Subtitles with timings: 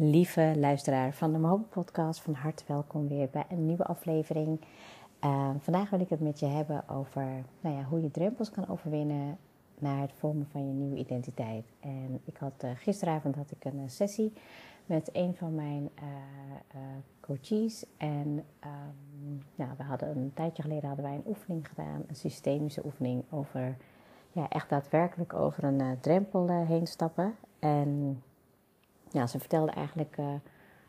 [0.00, 4.60] Lieve luisteraar van de Mobo Podcast, van harte welkom weer bij een nieuwe aflevering.
[5.24, 7.26] Uh, vandaag wil ik het met je hebben over
[7.60, 9.38] nou ja, hoe je drempels kan overwinnen
[9.78, 11.64] naar het vormen van je nieuwe identiteit.
[11.80, 14.32] En ik had uh, gisteravond had ik een sessie
[14.86, 16.80] met een van mijn uh,
[17.20, 17.84] coaches.
[17.96, 22.84] En um, nou, we hadden een tijdje geleden hadden wij een oefening gedaan, een systemische
[22.84, 23.76] oefening over
[24.32, 27.34] ja, echt daadwerkelijk over een drempel heen stappen.
[27.58, 28.22] En
[29.10, 30.26] ja, ze vertelde eigenlijk uh,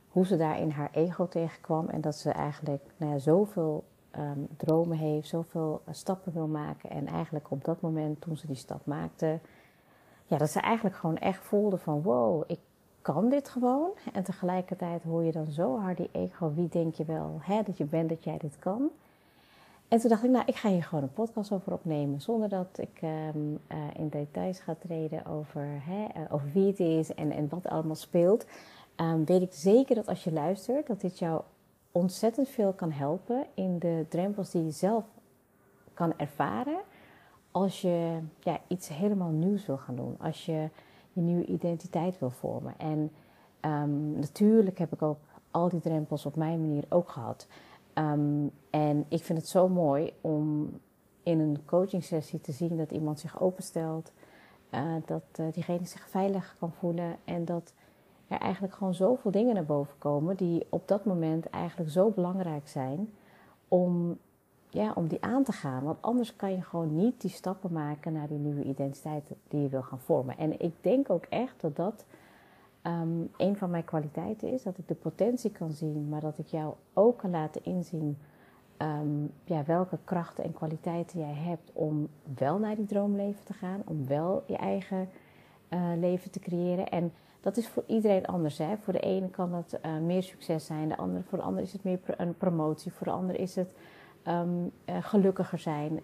[0.09, 1.87] hoe ze daar in haar ego tegenkwam.
[1.87, 3.83] En dat ze eigenlijk nou ja, zoveel
[4.17, 6.89] um, dromen heeft, zoveel uh, stappen wil maken.
[6.89, 9.39] En eigenlijk op dat moment, toen ze die stap maakte,
[10.25, 12.59] ja, dat ze eigenlijk gewoon echt voelde van wow, ik
[13.01, 13.89] kan dit gewoon.
[14.13, 17.77] En tegelijkertijd hoor je dan zo hard die ego, wie denk je wel hè, dat
[17.77, 18.89] je bent dat jij dit kan.
[19.89, 22.21] En toen dacht ik, nou, ik ga hier gewoon een podcast over opnemen.
[22.21, 23.01] Zonder dat ik
[23.35, 27.49] um, uh, in details ga treden over, hè, uh, over wie het is en, en
[27.49, 28.45] wat allemaal speelt.
[28.95, 31.41] Um, weet ik zeker dat als je luistert, dat dit jou
[31.91, 35.05] ontzettend veel kan helpen in de drempels die je zelf
[35.93, 36.79] kan ervaren.
[37.51, 40.15] Als je ja, iets helemaal nieuws wil gaan doen.
[40.19, 40.69] Als je
[41.13, 42.73] je nieuwe identiteit wil vormen.
[42.77, 43.11] En
[43.61, 45.19] um, natuurlijk heb ik ook
[45.51, 47.47] al die drempels op mijn manier ook gehad.
[47.95, 50.69] Um, en ik vind het zo mooi om
[51.23, 54.11] in een coaching sessie te zien dat iemand zich openstelt,
[54.73, 57.73] uh, dat uh, diegene zich veilig kan voelen en dat
[58.27, 62.67] er eigenlijk gewoon zoveel dingen naar boven komen die op dat moment eigenlijk zo belangrijk
[62.67, 63.13] zijn
[63.67, 64.17] om,
[64.69, 65.83] ja, om die aan te gaan.
[65.83, 69.69] Want anders kan je gewoon niet die stappen maken naar die nieuwe identiteit die je
[69.69, 70.37] wil gaan vormen.
[70.37, 72.05] En ik denk ook echt dat dat
[72.83, 74.63] um, een van mijn kwaliteiten is.
[74.63, 78.17] Dat ik de potentie kan zien, maar dat ik jou ook kan laten inzien
[78.77, 82.07] um, ja, welke krachten en kwaliteiten jij hebt om
[82.37, 83.81] wel naar die droomleven te gaan.
[83.85, 85.09] Om wel je eigen
[85.69, 86.89] uh, leven te creëren.
[86.89, 88.57] En dat is voor iedereen anders.
[88.57, 88.77] Hè?
[88.77, 91.73] Voor de ene kan dat uh, meer succes zijn, de andere, voor de ander is
[91.73, 93.73] het meer een promotie, voor de ander is het
[94.27, 95.99] um, uh, gelukkiger zijn.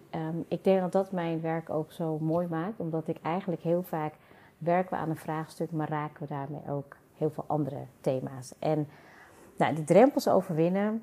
[0.48, 4.14] Ik denk dat dat mijn werk ook zo mooi maakt, omdat ik eigenlijk heel vaak
[4.58, 8.54] werken we aan een vraagstuk, maar raken we daarmee ook heel veel andere thema's.
[8.58, 8.88] En
[9.56, 11.02] nou, die drempels overwinnen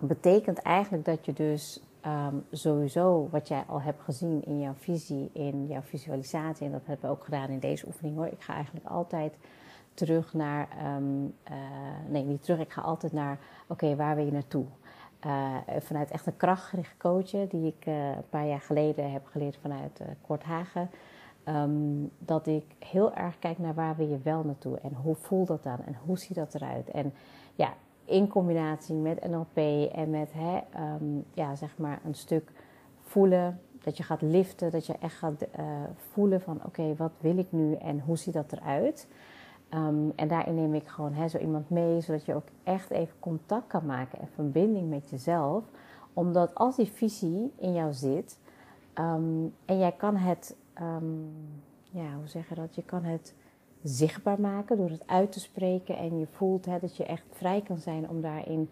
[0.00, 5.30] betekent eigenlijk dat je dus um, sowieso wat jij al hebt gezien in jouw visie,
[5.32, 8.26] in jouw visualisatie, en dat hebben we ook gedaan in deze oefening hoor.
[8.26, 9.36] Ik ga eigenlijk altijd
[9.94, 11.54] terug naar, um, uh,
[12.08, 14.64] nee niet terug, ik ga altijd naar, oké, waar wil je naartoe?
[15.26, 19.56] Uh, vanuit echt een krachtgericht coachen, die ik uh, een paar jaar geleden heb geleerd
[19.56, 20.90] vanuit uh, Kort Hagen.
[21.54, 25.46] Um, dat ik heel erg kijk naar waar wil je wel naartoe en hoe voelt
[25.46, 26.90] dat dan en hoe ziet dat eruit.
[26.90, 27.12] En
[27.54, 27.74] ja,
[28.04, 29.56] in combinatie met NLP
[29.92, 30.60] en met hè,
[30.94, 32.52] um, ja, zeg maar een stuk
[33.00, 35.66] voelen, dat je gaat liften, dat je echt gaat uh,
[35.96, 39.08] voelen van oké, wat wil ik nu en hoe ziet dat eruit.
[39.74, 43.14] Um, en daarin neem ik gewoon hè, zo iemand mee, zodat je ook echt even
[43.18, 45.64] contact kan maken en verbinding met jezelf.
[46.12, 48.38] Omdat als die visie in jou zit
[49.64, 51.32] en jij kan het, um,
[51.82, 52.74] ja, hoe zeg je dat?
[52.74, 53.34] Je kan het
[53.82, 55.96] zichtbaar maken door het uit te spreken.
[55.96, 58.70] En je voelt hè, dat je echt vrij kan zijn om daarin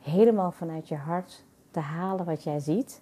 [0.00, 3.00] helemaal vanuit je hart te halen wat jij ziet.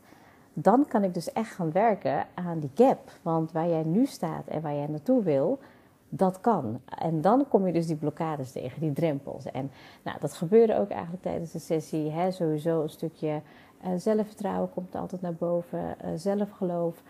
[0.53, 3.11] Dan kan ik dus echt gaan werken aan die gap.
[3.23, 5.59] Want waar jij nu staat en waar jij naartoe wil,
[6.09, 6.81] dat kan.
[6.99, 9.45] En dan kom je dus die blokkades tegen, die drempels.
[9.45, 9.71] En
[10.03, 12.11] nou, dat gebeurde ook eigenlijk tijdens de sessie.
[12.11, 13.41] Hè, sowieso een stukje
[13.87, 17.03] uh, zelfvertrouwen komt altijd naar boven, uh, zelfgeloof.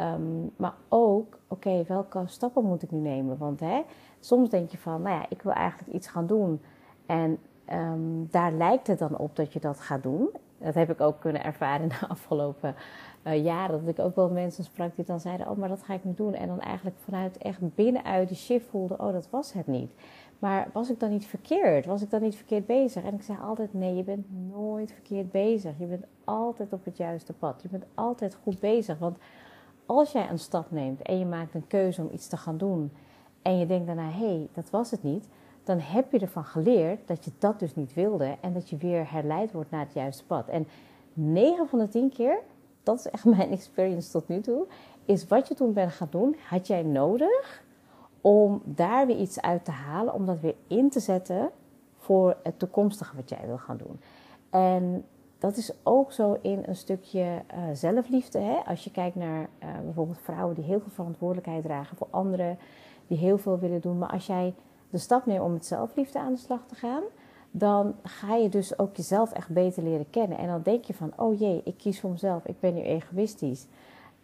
[0.00, 3.38] Um, maar ook, oké, welke stappen moet ik nu nemen?
[3.38, 3.82] Want hè,
[4.20, 6.60] soms denk je van, nou ja, ik wil eigenlijk iets gaan doen.
[7.06, 7.38] En
[7.72, 10.28] um, daar lijkt het dan op dat je dat gaat doen.
[10.58, 12.74] Dat heb ik ook kunnen ervaren de afgelopen
[13.26, 13.84] uh, jaren.
[13.84, 16.14] Dat ik ook wel mensen sprak die dan zeiden, oh, maar dat ga ik nu
[16.14, 16.34] doen.
[16.34, 19.92] En dan eigenlijk vanuit echt binnenuit die shift voelde, oh, dat was het niet.
[20.38, 21.86] Maar was ik dan niet verkeerd?
[21.86, 23.04] Was ik dan niet verkeerd bezig?
[23.04, 25.72] En ik zei altijd, nee, je bent nooit verkeerd bezig.
[25.78, 27.62] Je bent altijd op het juiste pad.
[27.62, 28.98] Je bent altijd goed bezig.
[28.98, 29.16] Want
[29.96, 32.92] als jij een stap neemt en je maakt een keuze om iets te gaan doen
[33.42, 35.28] en je denkt daarna, hé, hey, dat was het niet,
[35.64, 39.12] dan heb je ervan geleerd dat je dat dus niet wilde en dat je weer
[39.12, 40.48] herleid wordt naar het juiste pad.
[40.48, 40.66] En
[41.12, 42.38] 9 van de 10 keer,
[42.82, 44.66] dat is echt mijn experience tot nu toe,
[45.04, 47.62] is wat je toen bent gaan doen, had jij nodig
[48.20, 51.50] om daar weer iets uit te halen, om dat weer in te zetten
[51.96, 54.00] voor het toekomstige wat jij wil gaan doen.
[54.50, 55.04] En
[55.40, 58.38] dat is ook zo in een stukje uh, zelfliefde.
[58.38, 58.56] Hè?
[58.66, 62.58] Als je kijkt naar uh, bijvoorbeeld vrouwen die heel veel verantwoordelijkheid dragen voor anderen,
[63.06, 63.98] die heel veel willen doen.
[63.98, 64.54] Maar als jij
[64.90, 67.02] de stap neemt om met zelfliefde aan de slag te gaan,
[67.50, 70.38] dan ga je dus ook jezelf echt beter leren kennen.
[70.38, 73.66] En dan denk je van, oh jee, ik kies voor mezelf, ik ben nu egoïstisch.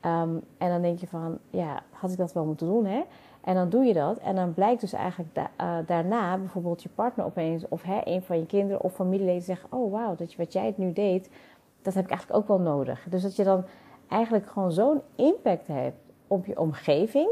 [0.03, 3.03] Um, en dan denk je van, ja, had ik dat wel moeten doen, hè?
[3.47, 4.19] En dan doe je dat.
[4.19, 8.39] En dan blijkt dus eigenlijk eh, daarna bijvoorbeeld je partner opeens, of hè, een van
[8.39, 11.31] je kinderen of familieleden zeggen: Oh wauw, dat je, wat jij het nu deed,
[11.83, 13.07] dat heb ik eigenlijk ook wel nodig.
[13.11, 13.65] Dus dat je dan
[14.09, 15.97] eigenlijk gewoon zo'n impact hebt
[16.27, 17.29] op je omgeving.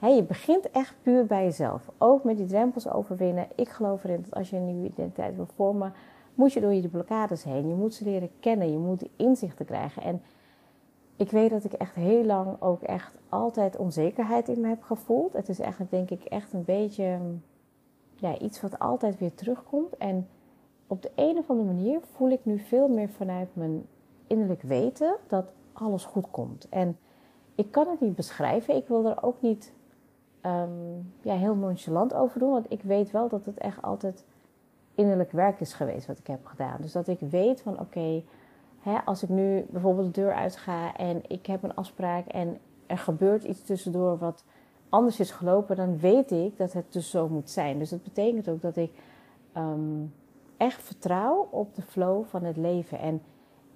[0.00, 1.90] je begint echt puur bij jezelf.
[1.98, 3.46] Ook met die drempels overwinnen.
[3.54, 5.92] Ik geloof erin dat als je een nieuwe identiteit wil vormen,
[6.34, 7.68] moet je door je blokkades heen.
[7.68, 8.72] Je moet ze leren kennen.
[8.72, 10.02] Je moet inzichten krijgen.
[10.02, 10.22] En
[11.20, 15.32] ik weet dat ik echt heel lang ook echt altijd onzekerheid in me heb gevoeld.
[15.32, 17.18] Het is eigenlijk denk ik echt een beetje
[18.14, 19.96] ja, iets wat altijd weer terugkomt.
[19.96, 20.28] En
[20.86, 23.86] op de een of andere manier voel ik nu veel meer vanuit mijn
[24.26, 26.68] innerlijk weten dat alles goed komt.
[26.68, 26.98] En
[27.54, 28.76] ik kan het niet beschrijven.
[28.76, 29.72] Ik wil er ook niet
[30.46, 32.50] um, ja, heel nonchalant over doen.
[32.50, 34.24] Want ik weet wel dat het echt altijd
[34.94, 36.76] innerlijk werk is geweest wat ik heb gedaan.
[36.80, 38.22] Dus dat ik weet van oké,
[39.04, 43.44] als ik nu bijvoorbeeld de deur uitga en ik heb een afspraak en er gebeurt
[43.44, 44.44] iets tussendoor wat
[44.88, 47.78] anders is gelopen, dan weet ik dat het dus zo moet zijn.
[47.78, 48.92] Dus dat betekent ook dat ik
[49.52, 50.04] ehm,
[50.56, 52.98] echt vertrouw op de flow van het leven.
[52.98, 53.22] En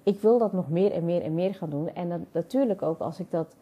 [0.03, 1.93] ik wil dat nog meer en meer en meer gaan doen.
[1.93, 3.55] En natuurlijk ook als ik dat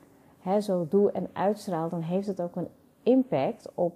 [0.59, 2.67] zo doe en uitstraal, dan heeft het ook een
[3.03, 3.95] impact op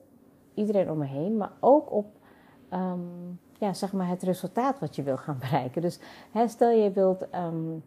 [0.53, 2.05] iedereen om me heen, maar ook op
[2.69, 2.99] ehm,
[3.57, 5.81] ja, zeg maar het resultaat wat je wil gaan bereiken.
[5.81, 5.99] Dus
[6.47, 7.83] stel je wilt um,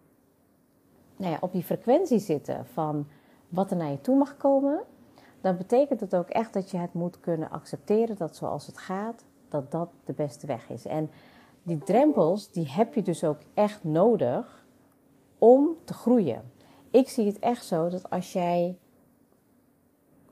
[1.16, 3.06] nou ja, op die frequentie zitten van
[3.48, 4.80] wat er naar je toe mag komen,
[5.40, 9.24] dan betekent het ook echt dat je het moet kunnen accepteren dat zoals het gaat,
[9.48, 10.86] dat dat de beste weg is.
[10.86, 11.10] En
[11.62, 14.64] die drempels, die heb je dus ook echt nodig
[15.38, 16.50] om te groeien.
[16.90, 18.78] Ik zie het echt zo dat als jij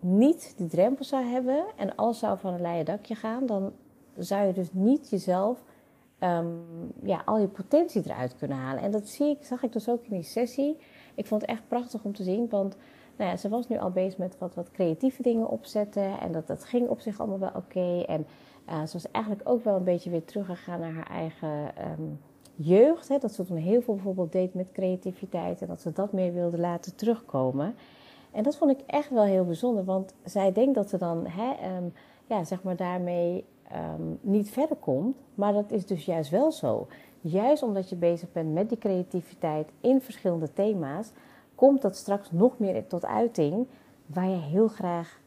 [0.01, 3.73] niet die drempels zou hebben en alles zou van een leien dakje gaan, dan
[4.19, 5.65] zou je dus niet jezelf
[6.21, 6.63] um,
[7.03, 8.83] ja, al je potentie eruit kunnen halen.
[8.83, 10.77] En dat zie ik, zag ik dus ook in die sessie.
[11.15, 12.77] Ik vond het echt prachtig om te zien, want
[13.17, 16.21] nou ja, ze was nu al bezig met wat, wat creatieve dingen opzetten.
[16.21, 18.03] En dat, dat ging op zich allemaal wel oké.
[18.07, 18.27] En
[18.69, 22.21] uh, ze was eigenlijk ook wel een beetje weer teruggegaan naar haar eigen um,
[22.55, 23.09] jeugd.
[23.09, 25.61] Hè, dat ze toen heel veel bijvoorbeeld deed met creativiteit.
[25.61, 27.75] En dat ze dat meer wilde laten terugkomen.
[28.31, 29.85] En dat vond ik echt wel heel bijzonder.
[29.85, 31.93] Want zij denkt dat ze dan hè, um,
[32.27, 35.17] ja, zeg maar daarmee um, niet verder komt.
[35.35, 36.87] Maar dat is dus juist wel zo.
[37.21, 41.13] Juist omdat je bezig bent met die creativiteit in verschillende thema's,
[41.55, 43.67] komt dat straks nog meer tot uiting
[44.07, 45.21] waar je heel graag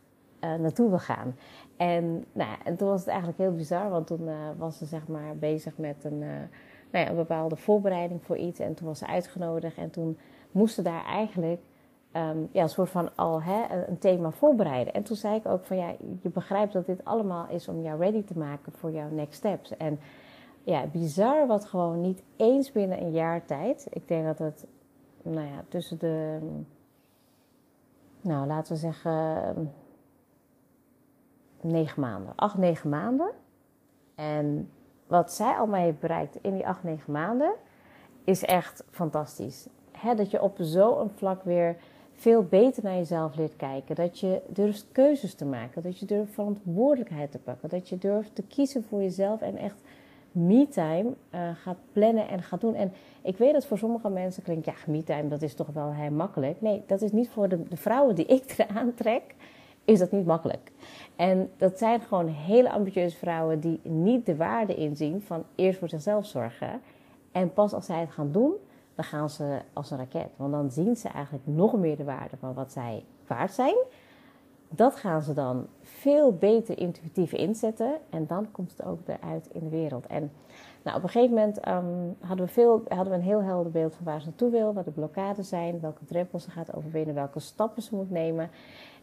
[0.44, 1.36] uh, naartoe wil gaan.
[1.78, 5.08] En, nou, en toen was het eigenlijk heel bizar, want toen uh, was ze zeg
[5.08, 6.28] maar bezig met een, uh,
[6.92, 8.60] nou ja, een bepaalde voorbereiding voor iets.
[8.60, 10.18] En toen was ze uitgenodigd en toen
[10.52, 11.62] moesten daar eigenlijk
[12.14, 14.94] um, ja, een soort van al hè, een thema voorbereiden.
[14.94, 18.00] En toen zei ik ook van ja, je begrijpt dat dit allemaal is om jou
[18.00, 19.78] ready te maken voor jouw next steps.
[19.78, 20.00] En
[20.64, 23.88] ja, bizar wat gewoon niet eens binnen een jaar tijd.
[23.90, 24.68] Ik denk dat het,
[25.22, 26.40] nou ja, tussen de,
[28.22, 29.74] nou laten we zeggen,
[31.62, 33.32] negen maanden, acht, negen maanden.
[34.16, 34.72] En
[35.08, 37.54] wat zij al heeft bereikt in die acht, negen maanden,
[38.24, 39.68] is echt fantastisch.
[39.92, 41.76] He, dat je op zo'n vlak weer
[42.22, 43.96] veel beter naar jezelf leert kijken.
[43.96, 45.82] Dat je durft keuzes te maken.
[45.82, 47.70] Dat je durft verantwoordelijkheid te pakken.
[47.70, 49.76] Dat je durft te kiezen voor jezelf en echt
[50.32, 52.76] me-time uh, gaat plannen en gaat doen.
[52.76, 56.12] En ik weet dat voor sommige mensen klinkt, ja, me-time, dat is toch wel heel
[56.12, 56.62] makkelijk.
[56.62, 59.36] Nee, dat is niet voor de, de vrouwen die ik eraan trek,
[59.86, 60.72] is dat niet makkelijk.
[61.16, 65.90] En dat zijn gewoon hele ambitieuze vrouwen die niet de waarde inzien van eerst voor
[65.90, 66.82] zichzelf zorgen.
[67.32, 68.54] En pas als zij het gaan doen,
[69.02, 70.30] dan gaan ze als een raket.
[70.36, 73.76] Want dan zien ze eigenlijk nog meer de waarde van wat zij waard zijn.
[74.70, 77.94] Dat gaan ze dan veel beter intuïtief inzetten.
[78.10, 80.08] En dan komt het ook eruit in de wereld.
[80.08, 80.32] En
[80.84, 83.96] nou, op een gegeven moment um, hadden, we veel, hadden we een heel helder beeld
[83.96, 84.74] van waar ze naartoe wil.
[84.74, 85.80] Wat de blokkades zijn.
[85.80, 87.16] Welke drempels ze gaat overwinnen.
[87.16, 88.50] Welke stappen ze moet nemen.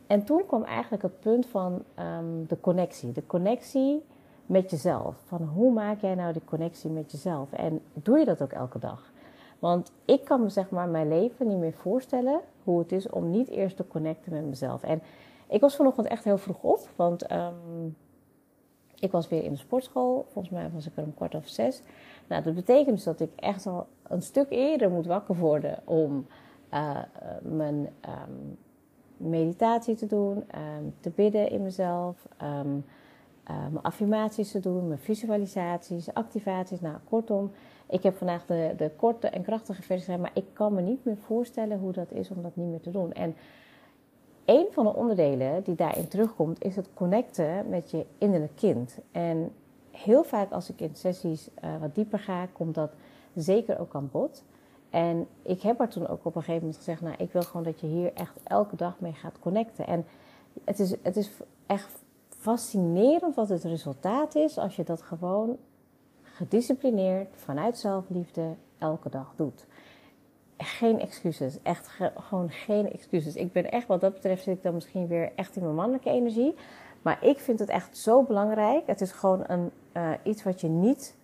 [0.06, 1.82] En toen kwam eigenlijk het punt van
[2.18, 3.12] um, de connectie.
[3.12, 4.04] De connectie
[4.46, 5.16] met jezelf.
[5.24, 7.52] Van hoe maak jij nou die connectie met jezelf?
[7.52, 9.12] En doe je dat ook elke dag?
[9.58, 13.30] Want ik kan me zeg maar mijn leven niet meer voorstellen hoe het is om
[13.30, 14.82] niet eerst te connecten met mezelf.
[14.82, 15.02] En
[15.48, 17.96] ik was vanochtend echt heel vroeg op, want um,
[18.94, 20.26] ik was weer in de sportschool.
[20.28, 21.82] Volgens mij was ik er om kwart of zes.
[22.26, 26.26] Nou, dat betekent dus dat ik echt al een stuk eerder moet wakker worden om
[26.74, 26.98] uh,
[27.42, 28.58] mijn um,
[29.16, 32.60] meditatie te doen, um, te bidden in mezelf, uh,
[33.44, 36.80] mijn affirmaties te doen, mijn visualisaties, activaties.
[36.80, 37.50] Nou, kortom,
[37.88, 41.04] ik heb vandaag de, de korte en krachtige versie gedaan, maar ik kan me niet
[41.04, 43.12] meer voorstellen hoe dat is om dat niet meer te doen.
[43.12, 43.36] En
[44.44, 48.98] een van de onderdelen die daarin terugkomt, is het connecten met je innerlijk kind.
[49.12, 49.52] En
[49.90, 52.90] heel vaak als ik in sessies uh, wat dieper ga, komt dat
[53.34, 54.44] zeker ook aan bod.
[54.90, 57.62] En ik heb er toen ook op een gegeven moment gezegd, nou, ik wil gewoon
[57.62, 59.86] dat je hier echt elke dag mee gaat connecten.
[59.86, 60.06] En
[60.64, 61.30] het is, het is
[61.66, 65.56] echt fascinerend wat het resultaat is als je dat gewoon
[66.38, 69.66] gedisciplineerd vanuit zelfliefde elke dag doet.
[70.56, 73.34] Geen excuses, echt gewoon geen excuses.
[73.34, 76.10] Ik ben echt, wat dat betreft, zit ik dan misschien weer echt in mijn mannelijke
[76.10, 76.54] energie.
[77.02, 78.86] Maar ik vind het echt zo belangrijk.
[78.86, 81.16] Het is gewoon een, uh, iets wat je niet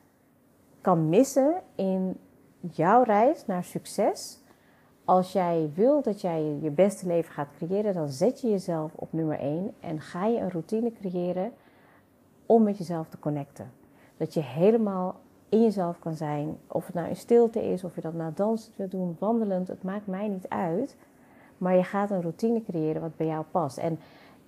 [0.80, 2.16] kan missen in
[2.60, 4.38] jouw reis naar succes.
[5.04, 9.12] Als jij wil dat jij je beste leven gaat creëren, dan zet je jezelf op
[9.12, 11.52] nummer 1 en ga je een routine creëren
[12.46, 13.83] om met jezelf te connecten.
[14.24, 16.58] Dat je helemaal in jezelf kan zijn.
[16.66, 19.82] Of het nou in stilte is, of je dat nou dansend wil doen, wandelend, het
[19.82, 20.96] maakt mij niet uit.
[21.58, 23.78] Maar je gaat een routine creëren wat bij jou past.
[23.78, 23.98] En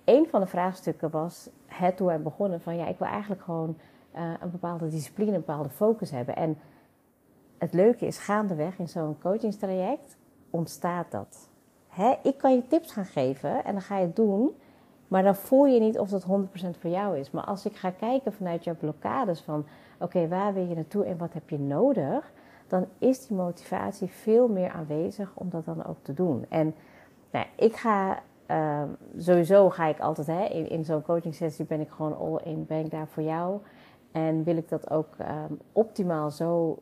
[0.03, 3.77] een van de vraagstukken was het toen wij begonnen van ja, ik wil eigenlijk gewoon
[4.15, 6.35] uh, een bepaalde discipline, een bepaalde focus hebben.
[6.35, 6.57] En
[7.57, 10.17] het leuke is, gaandeweg in zo'n coachingstraject
[10.49, 11.49] ontstaat dat.
[11.87, 12.13] Hè?
[12.23, 14.55] Ik kan je tips gaan geven en dan ga je het doen,
[15.07, 16.27] maar dan voel je niet of dat 100%
[16.79, 17.31] voor jou is.
[17.31, 19.65] Maar als ik ga kijken vanuit jouw blokkades van
[19.99, 22.31] oké, waar wil je naartoe en wat heb je nodig,
[22.67, 26.45] dan is die motivatie veel meer aanwezig om dat dan ook te doen.
[26.49, 26.75] En
[27.31, 28.19] nou, ik ga
[28.51, 28.83] uh,
[29.17, 32.85] sowieso ga ik altijd hè, in, zo'n coaching sessie ben ik gewoon all in, ben
[32.85, 33.59] ik daar voor jou.
[34.11, 36.77] En wil ik dat ook um, optimaal zo,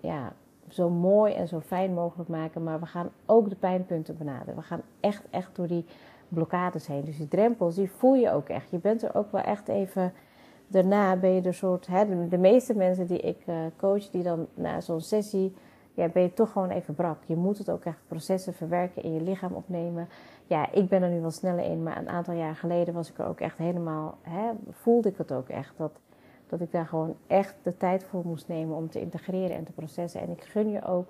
[0.00, 0.32] ja,
[0.68, 2.62] zo mooi en zo fijn mogelijk maken.
[2.62, 4.54] Maar we gaan ook de pijnpunten benaderen.
[4.54, 5.84] We gaan echt, echt door die
[6.34, 7.04] blokkades heen.
[7.04, 8.70] Dus die drempels, die voel je ook echt.
[8.70, 10.12] Je bent er ook wel echt even...
[10.66, 11.86] Daarna ben je de soort...
[11.86, 15.54] Hè, de, meeste mensen die ik uh, coach, die dan na zo'n sessie...
[15.94, 17.18] Ja, ben je toch gewoon even brak.
[17.26, 20.08] Je moet het ook echt processen verwerken, in je lichaam opnemen.
[20.46, 23.18] Ja, ik ben er nu wel sneller in, maar een aantal jaar geleden was ik
[23.18, 24.18] er ook echt helemaal...
[24.22, 25.92] Hè, voelde ik het ook echt, dat
[26.50, 29.72] dat ik daar gewoon echt de tijd voor moest nemen om te integreren en te
[29.72, 30.20] processen.
[30.20, 31.08] En ik gun je ook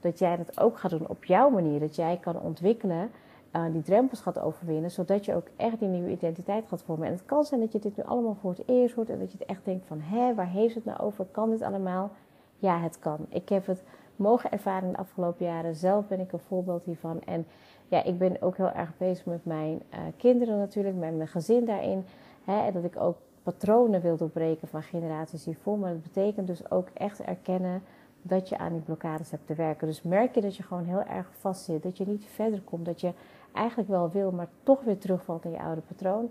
[0.00, 1.80] dat jij dat ook gaat doen op jouw manier.
[1.80, 3.10] Dat jij kan ontwikkelen,
[3.56, 7.06] uh, die drempels gaat overwinnen, zodat je ook echt die nieuwe identiteit gaat vormen.
[7.06, 9.32] En het kan zijn dat je dit nu allemaal voor het eerst hoort en dat
[9.32, 11.24] je het echt denkt van, hé, waar heeft het nou over?
[11.30, 12.10] Kan dit allemaal?
[12.58, 13.18] Ja, het kan.
[13.28, 13.82] Ik heb het
[14.16, 15.74] mogen ervaren de afgelopen jaren.
[15.74, 17.20] Zelf ben ik een voorbeeld hiervan.
[17.24, 17.46] En
[17.88, 21.64] ja, ik ben ook heel erg bezig met mijn uh, kinderen natuurlijk, met mijn gezin
[21.64, 22.04] daarin.
[22.44, 25.78] Hè, en dat ik ook patronen wil doorbreken van generaties hiervoor.
[25.78, 27.82] Maar dat betekent dus ook echt erkennen
[28.22, 29.86] dat je aan die blokkades hebt te werken.
[29.86, 32.84] Dus merk je dat je gewoon heel erg vast zit, dat je niet verder komt,
[32.84, 33.12] dat je
[33.56, 36.30] eigenlijk wel wil, maar toch weer terugvalt in je oude patroon.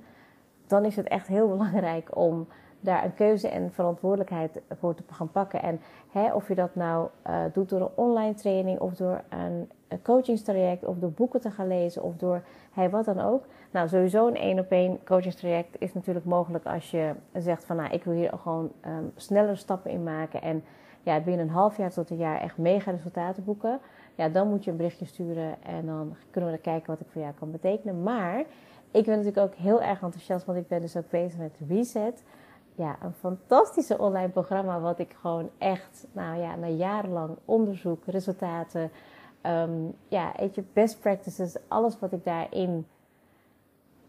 [0.67, 2.48] Dan is het echt heel belangrijk om
[2.79, 5.62] daar een keuze en verantwoordelijkheid voor te gaan pakken.
[5.62, 5.79] En
[6.12, 9.70] hè, of je dat nou uh, doet door een online training of door een,
[10.03, 12.41] coachingstraject of door boeken te gaan lezen of door
[12.72, 13.46] hey, wat dan ook.
[13.72, 17.94] Nou, sowieso een één op één coachingstraject is natuurlijk mogelijk als je zegt van nou,
[17.94, 20.63] ik wil hier gewoon um, snellere stappen in maken en
[21.03, 23.79] ja, binnen een half jaar tot een jaar echt mega resultaten boeken.
[24.15, 27.22] Ja, dan moet je een berichtje sturen en dan kunnen we kijken wat ik voor
[27.22, 28.03] jou kan betekenen.
[28.03, 28.39] Maar
[28.91, 32.24] ik ben natuurlijk ook heel erg enthousiast, want ik ben dus ook bezig met Reset
[32.75, 34.79] ja, een fantastische online programma.
[34.79, 38.91] Wat ik gewoon echt, nou ja, na jarenlang onderzoek, resultaten,
[39.41, 42.88] um, ja, weet je, best practices, alles wat ik daarin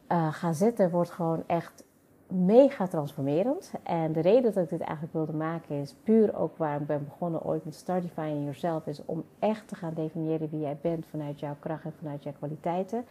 [0.08, 1.84] uh, ga zetten, wordt gewoon echt
[2.28, 3.72] mega transformerend.
[3.82, 7.04] En de reden dat ik dit eigenlijk wilde maken is puur ook waar ik ben
[7.04, 11.40] begonnen ooit met Startifying Yourself, is om echt te gaan definiëren wie jij bent vanuit
[11.40, 13.04] jouw kracht en vanuit jouw kwaliteiten.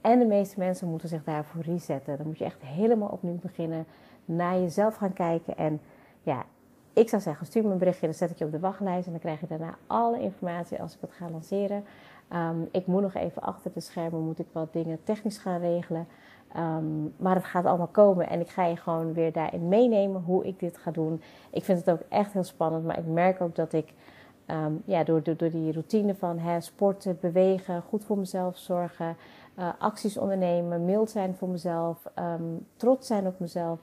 [0.00, 2.16] En de meeste mensen moeten zich daarvoor resetten.
[2.16, 3.86] Dan moet je echt helemaal opnieuw beginnen
[4.24, 5.56] naar jezelf gaan kijken.
[5.56, 5.80] En
[6.22, 6.44] ja,
[6.92, 9.06] ik zou zeggen, stuur me een berichtje, dan zet ik je op de wachtlijst.
[9.06, 11.84] En dan krijg je daarna alle informatie als ik het ga lanceren.
[12.32, 16.06] Um, ik moet nog even achter de schermen, moet ik wat dingen technisch gaan regelen.
[16.56, 20.46] Um, maar het gaat allemaal komen en ik ga je gewoon weer daarin meenemen hoe
[20.46, 21.22] ik dit ga doen.
[21.50, 23.92] Ik vind het ook echt heel spannend, maar ik merk ook dat ik
[24.46, 29.16] um, ja, door, door, door, die routine van sporten, bewegen, goed voor mezelf zorgen,
[29.58, 32.02] uh, acties ondernemen, mild zijn voor mezelf,
[32.76, 33.80] trots zijn op mezelf,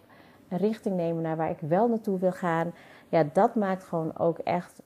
[0.50, 2.74] een richting nemen naar waar ik wel naartoe wil gaan.
[3.10, 4.82] Ja, dat maakt gewoon ook echt,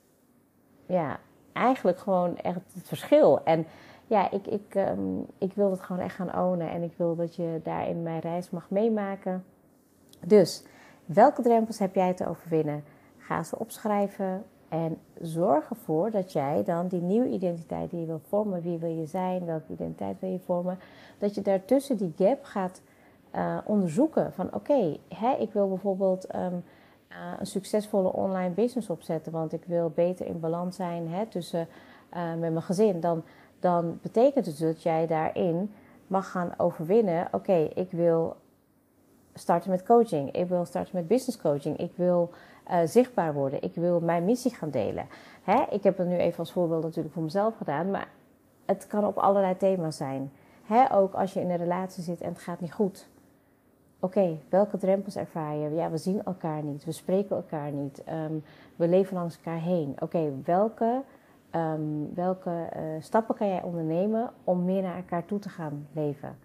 [0.86, 1.18] ja,
[1.52, 3.44] eigenlijk gewoon echt het verschil.
[3.44, 3.66] En
[4.10, 7.34] ja, ik, ik, um, ik wil het gewoon echt gaan ownen en ik wil dat
[7.34, 9.44] je daarin mijn reis mag meemaken.
[10.26, 10.62] Dus,
[11.04, 12.84] welke drempels heb jij te overwinnen?
[13.18, 18.20] Ga ze opschrijven en zorg ervoor dat jij dan die nieuwe identiteit die je wil
[18.28, 20.78] vormen, wie wil je zijn, welke identiteit wil je vormen,
[21.18, 22.82] dat je daartussen die gap gaat
[23.34, 24.32] uh, onderzoeken.
[24.32, 25.00] Van oké, okay,
[25.38, 26.64] ik wil bijvoorbeeld um,
[27.08, 31.68] uh, een succesvolle online business opzetten, want ik wil beter in balans zijn hè, tussen
[32.14, 33.00] uh, met mijn gezin.
[33.00, 33.22] Dan,
[33.58, 35.72] dan betekent het dus dat jij daarin
[36.06, 37.28] mag gaan overwinnen.
[37.32, 38.36] Oké, ik wil
[39.34, 40.32] starten met coaching.
[40.32, 41.76] Ik wil starten met business coaching.
[41.78, 42.30] Ik wil
[42.84, 43.62] zichtbaar worden.
[43.62, 45.06] Ik wil mijn missie gaan delen.
[45.42, 45.62] Hè?
[45.70, 48.08] Ik heb het nu even als voorbeeld natuurlijk voor mezelf gedaan, maar
[48.64, 50.32] het kan op allerlei thema's zijn.
[50.64, 50.94] Hè?
[50.94, 53.08] Ook als je in een relatie zit en het gaat niet goed
[54.02, 55.74] Oké, welke drempels ervaar je?
[55.74, 58.34] Ja, we zien elkaar niet, we spreken elkaar niet, ehm,
[58.76, 59.94] we leven langs elkaar heen.
[59.98, 61.02] Oké, welke,
[61.50, 66.38] ehm, welke eh, stappen kan jij ondernemen om meer naar elkaar toe te gaan leven?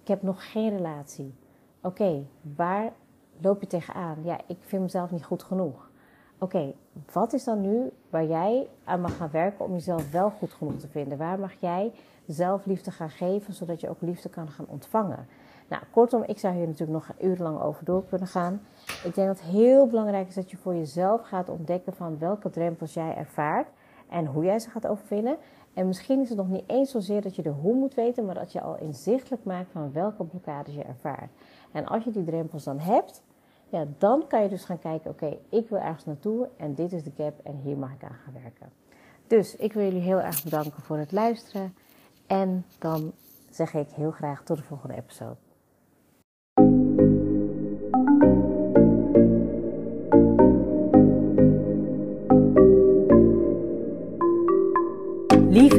[0.00, 1.34] Ik heb nog geen relatie.
[1.82, 2.26] Oké,
[2.56, 2.92] waar
[3.40, 4.18] loop je tegenaan?
[4.22, 5.90] Ja, ik vind mezelf niet goed genoeg.
[6.38, 6.74] Oké,
[7.12, 10.76] wat is dan nu waar jij aan mag gaan werken om jezelf wel goed genoeg
[10.76, 11.18] te vinden?
[11.18, 11.92] Waar mag jij
[12.26, 15.26] zelf liefde gaan geven, zodat je ook liefde kan gaan ontvangen?
[15.68, 18.60] Nou, kortom, ik zou hier natuurlijk nog urenlang over door kunnen gaan.
[19.04, 22.50] Ik denk dat het heel belangrijk is dat je voor jezelf gaat ontdekken van welke
[22.50, 23.68] drempels jij ervaart
[24.10, 25.36] en hoe jij ze gaat overwinnen.
[25.74, 28.34] En misschien is het nog niet eens zozeer dat je de hoe moet weten, maar
[28.34, 31.30] dat je al inzichtelijk maakt van welke blokkades je ervaart.
[31.72, 33.22] En als je die drempels dan hebt,
[33.68, 37.02] ja, dan kan je dus gaan kijken: oké, ik wil ergens naartoe en dit is
[37.02, 38.72] de gap en hier mag ik aan gaan werken.
[39.26, 41.74] Dus ik wil jullie heel erg bedanken voor het luisteren.
[42.26, 43.12] En dan
[43.50, 45.49] zeg ik heel graag tot de volgende episode.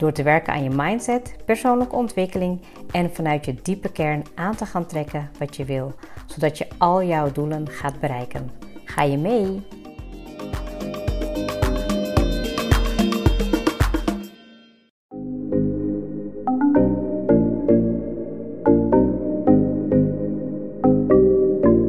[0.00, 4.66] Door te werken aan je mindset, persoonlijke ontwikkeling en vanuit je diepe kern aan te
[4.66, 5.92] gaan trekken wat je wil,
[6.26, 8.50] zodat je al jouw doelen gaat bereiken.
[8.84, 9.62] Ga je mee?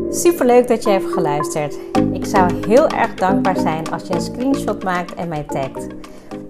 [0.10, 1.80] Super leuk dat je hebt geluisterd.
[2.14, 5.88] Ik zou heel erg dankbaar zijn als je een screenshot maakt en mij tagt.